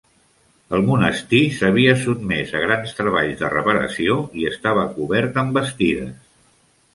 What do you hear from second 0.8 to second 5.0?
monestir s'havia sotmès a grans treballs de reparació i estava